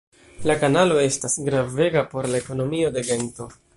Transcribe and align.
La 0.51 0.53
kanalo 0.61 0.95
estas 1.09 1.35
gravega 1.49 2.03
por 2.15 2.29
la 2.33 2.41
ekonomio 2.45 2.91
de 2.97 3.05
Gento. 3.11 3.49